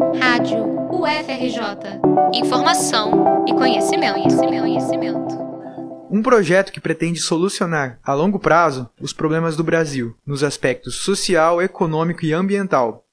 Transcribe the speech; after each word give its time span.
Rádio 0.00 0.64
UFRJ. 0.90 2.00
Informação 2.32 3.44
e 3.46 3.52
conhecimento, 3.52 4.14
conhecimento, 4.14 4.60
conhecimento. 4.62 5.34
Um 6.10 6.22
projeto 6.22 6.72
que 6.72 6.80
pretende 6.80 7.20
solucionar, 7.20 8.00
a 8.02 8.14
longo 8.14 8.38
prazo, 8.38 8.88
os 8.98 9.12
problemas 9.12 9.56
do 9.56 9.62
Brasil, 9.62 10.16
nos 10.24 10.42
aspectos 10.42 10.96
social, 10.96 11.60
econômico 11.60 12.24
e 12.24 12.32
ambiental. 12.32 13.06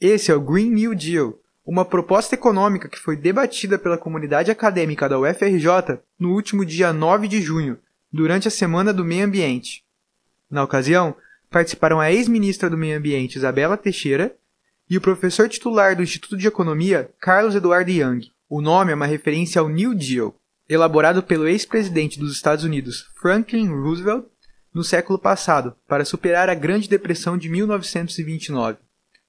Esse 0.00 0.32
é 0.32 0.34
o 0.34 0.40
Green 0.40 0.70
New 0.70 0.92
Deal, 0.92 1.38
uma 1.64 1.84
proposta 1.84 2.34
econômica 2.34 2.88
que 2.88 2.98
foi 2.98 3.16
debatida 3.16 3.78
pela 3.78 3.96
comunidade 3.96 4.50
acadêmica 4.50 5.08
da 5.08 5.18
UFRJ 5.20 6.00
no 6.18 6.32
último 6.32 6.64
dia 6.64 6.92
9 6.92 7.28
de 7.28 7.40
junho, 7.40 7.78
durante 8.12 8.48
a 8.48 8.50
Semana 8.50 8.92
do 8.92 9.04
Meio 9.04 9.24
Ambiente. 9.24 9.84
Na 10.50 10.64
ocasião, 10.64 11.14
participaram 11.48 12.00
a 12.00 12.10
ex-ministra 12.10 12.68
do 12.68 12.76
Meio 12.76 12.98
Ambiente 12.98 13.36
Isabela 13.36 13.76
Teixeira 13.76 14.34
e 14.88 14.96
o 14.98 15.00
professor 15.00 15.48
titular 15.48 15.96
do 15.96 16.02
Instituto 16.02 16.36
de 16.36 16.46
Economia 16.46 17.10
Carlos 17.20 17.54
Eduardo 17.54 17.90
Young. 17.90 18.30
O 18.48 18.60
nome 18.60 18.92
é 18.92 18.94
uma 18.94 19.06
referência 19.06 19.60
ao 19.60 19.68
New 19.68 19.94
Deal, 19.94 20.34
elaborado 20.68 21.22
pelo 21.22 21.48
ex-presidente 21.48 22.18
dos 22.18 22.32
Estados 22.32 22.64
Unidos 22.64 23.06
Franklin 23.20 23.68
Roosevelt 23.68 24.26
no 24.74 24.84
século 24.84 25.18
passado 25.18 25.74
para 25.88 26.04
superar 26.04 26.50
a 26.50 26.54
Grande 26.54 26.88
Depressão 26.88 27.38
de 27.38 27.48
1929, 27.48 28.78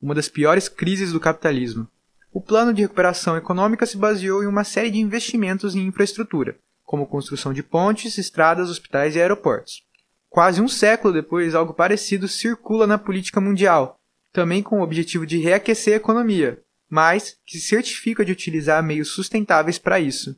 uma 0.01 0.13
das 0.13 0.27
piores 0.27 0.67
crises 0.67 1.13
do 1.13 1.19
capitalismo. 1.19 1.87
O 2.33 2.41
plano 2.41 2.73
de 2.73 2.81
recuperação 2.81 3.37
econômica 3.37 3.85
se 3.85 3.95
baseou 3.95 4.43
em 4.43 4.47
uma 4.47 4.65
série 4.65 4.91
de 4.91 4.99
investimentos 4.99 5.73
em 5.73 5.85
infraestrutura, 5.85 6.57
como 6.83 7.07
construção 7.07 7.53
de 7.53 7.63
pontes, 7.63 8.17
estradas, 8.17 8.69
hospitais 8.69 9.15
e 9.15 9.21
aeroportos. 9.21 9.83
Quase 10.29 10.61
um 10.61 10.67
século 10.67 11.13
depois, 11.13 11.55
algo 11.55 11.73
parecido 11.73 12.27
circula 12.27 12.85
na 12.85 12.97
política 12.97 13.39
mundial, 13.39 13.97
também 14.35 14.61
com 14.61 14.81
o 14.81 14.83
objetivo 14.83 15.25
de 15.25 15.37
reaquecer 15.37 15.93
a 15.93 15.97
economia, 15.97 16.61
mas 16.89 17.37
que 17.45 17.57
se 17.57 17.67
certifica 17.67 18.25
de 18.25 18.33
utilizar 18.33 18.83
meios 18.83 19.11
sustentáveis 19.11 19.79
para 19.79 19.97
isso. 19.97 20.35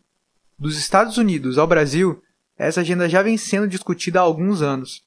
Dos 0.58 0.78
Estados 0.78 1.18
Unidos 1.18 1.58
ao 1.58 1.66
Brasil, 1.66 2.22
essa 2.56 2.82
agenda 2.82 3.10
já 3.10 3.24
vem 3.24 3.38
sendo 3.38 3.68
discutida 3.68 4.20
há 4.20 4.22
alguns 4.22 4.62
anos. 4.62 5.02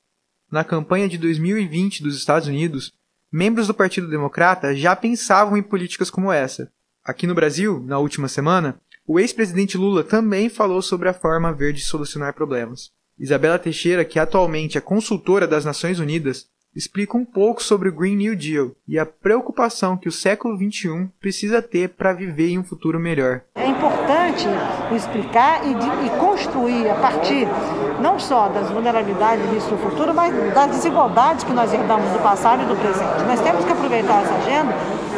Na 0.50 0.64
campanha 0.64 1.08
de 1.08 1.16
2020 1.16 2.02
dos 2.02 2.16
Estados 2.16 2.48
Unidos, 2.48 2.92
membros 3.30 3.68
do 3.68 3.74
Partido 3.74 4.10
Democrata 4.10 4.74
já 4.74 4.96
pensavam 4.96 5.56
em 5.56 5.62
políticas 5.62 6.10
como 6.10 6.32
essa. 6.32 6.72
Aqui 7.04 7.28
no 7.28 7.34
Brasil, 7.34 7.80
na 7.86 7.98
última 7.98 8.26
semana, 8.26 8.80
o 9.06 9.20
ex-presidente 9.20 9.78
Lula 9.78 10.02
também 10.02 10.48
falou 10.48 10.82
sobre 10.82 11.08
a 11.08 11.14
forma 11.14 11.52
verde 11.52 11.78
de 11.78 11.86
solucionar 11.86 12.34
problemas. 12.34 12.90
Isabela 13.16 13.58
Teixeira, 13.58 14.04
que 14.04 14.18
atualmente 14.18 14.76
é 14.76 14.80
consultora 14.80 15.46
das 15.46 15.64
Nações 15.64 16.00
Unidas, 16.00 16.48
explica 16.74 17.16
um 17.16 17.24
pouco 17.24 17.62
sobre 17.62 17.88
o 17.88 17.92
Green 17.92 18.16
New 18.16 18.36
Deal 18.36 18.72
e 18.86 18.98
a 18.98 19.06
preocupação 19.06 19.96
que 19.96 20.08
o 20.08 20.12
século 20.12 20.56
XXI 20.56 21.08
precisa 21.20 21.60
ter 21.60 21.90
para 21.90 22.12
viver 22.12 22.50
em 22.50 22.58
um 22.58 22.64
futuro 22.64 22.98
melhor. 22.98 23.42
É 23.54 23.66
importante 23.66 24.46
explicar 24.94 25.66
e, 25.66 25.74
de, 25.74 26.06
e, 26.06 26.10
construir 26.18 26.88
a 26.88 26.94
partir 26.94 27.46
não 28.00 28.18
só 28.18 28.48
das 28.48 28.70
vulnerabilidades 28.70 29.44
do 29.66 29.76
futuro, 29.78 30.14
mas 30.14 30.32
das 30.54 30.70
desigualdades 30.70 31.44
que 31.44 31.52
nós 31.52 31.72
herdamos 31.72 32.10
do 32.12 32.22
passado 32.22 32.62
e 32.62 32.66
do 32.66 32.76
presente. 32.76 33.24
Nós 33.26 33.40
temos 33.40 33.64
que 33.64 33.72
aproveitar 33.72 34.22
essa 34.22 34.34
agenda 34.34 34.72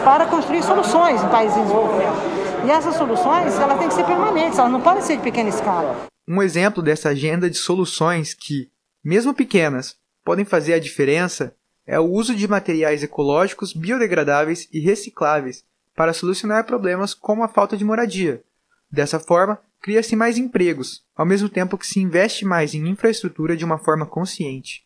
para 0.05 0.27
construir 0.27 0.62
soluções 0.62 1.22
em 1.22 1.28
países 1.28 1.56
em 1.56 1.62
desenvolvimento. 1.62 2.42
E 2.64 2.70
essas 2.70 2.94
soluções, 2.97 3.59
elas 3.59 3.78
têm 3.78 3.89
que 3.89 3.94
ser 3.94 4.05
permanentes, 4.05 4.59
elas 4.59 4.70
não 4.70 4.81
podem 4.81 5.03
ser 5.03 5.16
de 5.16 5.22
pequena 5.22 5.48
escala. 5.48 6.06
Um 6.28 6.41
exemplo 6.41 6.83
dessa 6.83 7.09
agenda 7.09 7.50
de 7.50 7.56
soluções 7.56 8.34
que, 8.34 8.69
mesmo 9.05 9.34
pequenas, 9.34 9.97
podem 10.25 10.45
fazer 10.45 10.75
a 10.75 10.78
diferença 10.78 11.55
é 11.87 11.98
o 11.98 12.05
uso 12.05 12.34
de 12.34 12.47
materiais 12.47 13.03
ecológicos 13.03 13.73
biodegradáveis 13.73 14.69
e 14.73 14.78
recicláveis 14.81 15.65
para 15.95 16.12
solucionar 16.12 16.65
problemas 16.65 17.12
como 17.12 17.42
a 17.42 17.48
falta 17.48 17.77
de 17.77 17.84
moradia. 17.84 18.43
Dessa 18.91 19.19
forma, 19.19 19.59
cria-se 19.81 20.15
mais 20.15 20.39
empregos, 20.39 21.03
ao 21.17 21.27
mesmo 21.27 21.48
tempo 21.48 21.77
que 21.77 21.87
se 21.87 22.00
investe 22.00 22.45
mais 22.45 22.75
em 22.75 22.89
infraestrutura 22.89 23.56
de 23.56 23.65
uma 23.65 23.78
forma 23.78 24.06
consciente. 24.06 24.84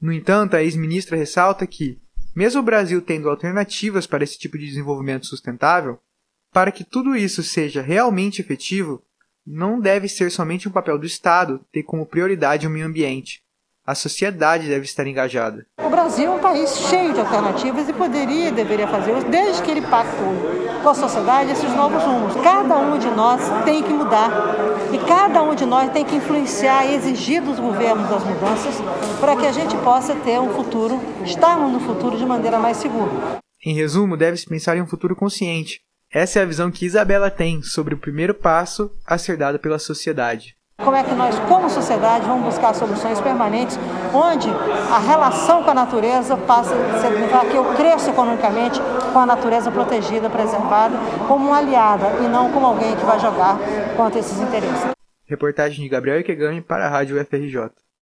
No 0.00 0.12
entanto, 0.12 0.54
a 0.54 0.62
ex-ministra 0.62 1.16
ressalta 1.16 1.66
que, 1.66 2.00
mesmo 2.36 2.60
o 2.60 2.64
Brasil 2.64 3.02
tendo 3.02 3.28
alternativas 3.28 4.06
para 4.06 4.22
esse 4.22 4.38
tipo 4.38 4.56
de 4.56 4.66
desenvolvimento 4.66 5.26
sustentável, 5.26 5.98
para 6.52 6.70
que 6.70 6.84
tudo 6.84 7.16
isso 7.16 7.42
seja 7.42 7.82
realmente 7.82 8.40
efetivo, 8.40 9.02
não 9.44 9.80
deve 9.80 10.08
ser 10.08 10.30
somente 10.30 10.68
um 10.68 10.72
papel 10.72 10.98
do 10.98 11.06
Estado 11.06 11.64
ter 11.72 11.82
como 11.82 12.06
prioridade 12.06 12.66
o 12.66 12.70
meio 12.70 12.86
ambiente. 12.86 13.42
A 13.88 13.94
sociedade 13.94 14.68
deve 14.68 14.84
estar 14.84 15.06
engajada. 15.06 15.64
O 15.82 15.88
Brasil 15.88 16.30
é 16.30 16.34
um 16.34 16.38
país 16.40 16.76
cheio 16.76 17.14
de 17.14 17.20
alternativas 17.20 17.88
e 17.88 17.92
poderia 17.94 18.48
e 18.50 18.52
deveria 18.52 18.86
fazer 18.86 19.16
isso 19.16 19.26
desde 19.30 19.62
que 19.62 19.70
ele 19.70 19.80
pactou 19.80 20.34
com 20.82 20.90
a 20.90 20.94
sociedade 20.94 21.52
esses 21.52 21.74
novos 21.74 22.02
rumos. 22.02 22.34
Cada 22.42 22.76
um 22.76 22.98
de 22.98 23.08
nós 23.08 23.40
tem 23.64 23.82
que 23.82 23.88
mudar 23.88 24.30
e 24.92 24.98
cada 25.08 25.42
um 25.42 25.54
de 25.54 25.64
nós 25.64 25.90
tem 25.90 26.04
que 26.04 26.16
influenciar 26.16 26.84
e 26.84 26.96
exigir 26.96 27.40
dos 27.40 27.58
governos 27.58 28.12
as 28.12 28.24
mudanças 28.24 28.74
para 29.20 29.34
que 29.34 29.46
a 29.46 29.52
gente 29.52 29.74
possa 29.78 30.14
ter 30.16 30.38
um 30.38 30.52
futuro, 30.52 31.00
estarmos 31.24 31.72
no 31.72 31.80
futuro 31.80 32.18
de 32.18 32.26
maneira 32.26 32.58
mais 32.58 32.76
segura. 32.76 33.40
Em 33.64 33.72
resumo, 33.72 34.18
deve-se 34.18 34.44
pensar 34.44 34.76
em 34.76 34.82
um 34.82 34.86
futuro 34.86 35.16
consciente, 35.16 35.80
essa 36.12 36.40
é 36.40 36.42
a 36.42 36.46
visão 36.46 36.70
que 36.70 36.84
Isabela 36.84 37.30
tem 37.30 37.62
sobre 37.62 37.94
o 37.94 37.98
primeiro 37.98 38.34
passo 38.34 38.90
a 39.06 39.16
ser 39.16 39.38
dado 39.38 39.58
pela 39.58 39.78
sociedade. 39.78 40.57
Como 40.80 40.96
é 40.96 41.02
que 41.02 41.12
nós, 41.12 41.36
como 41.40 41.68
sociedade, 41.68 42.24
vamos 42.24 42.44
buscar 42.44 42.72
soluções 42.72 43.20
permanentes 43.20 43.76
onde 44.14 44.48
a 44.48 44.98
relação 45.00 45.62
com 45.64 45.70
a 45.70 45.74
natureza 45.74 46.36
passa 46.36 46.72
a 46.72 47.00
significar 47.00 47.44
que 47.46 47.56
eu 47.56 47.74
cresço 47.74 48.10
economicamente 48.10 48.80
com 49.12 49.18
a 49.18 49.26
natureza 49.26 49.72
protegida, 49.72 50.30
preservada, 50.30 50.96
como 51.26 51.48
uma 51.48 51.58
aliada 51.58 52.24
e 52.24 52.28
não 52.28 52.52
como 52.52 52.64
alguém 52.64 52.94
que 52.94 53.04
vai 53.04 53.18
jogar 53.18 53.58
contra 53.96 54.20
esses 54.20 54.40
interesses. 54.40 54.86
Reportagem 55.26 55.82
de 55.82 55.88
Gabriel 55.88 56.20
Ikegami 56.20 56.62
para 56.62 56.86
a 56.86 56.88
Rádio 56.88 57.22
FRJ. 57.22 57.70